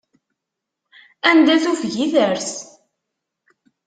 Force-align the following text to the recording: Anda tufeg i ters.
Anda 1.29 1.55
tufeg 1.63 1.95
i 2.05 2.07
ters. 2.13 2.49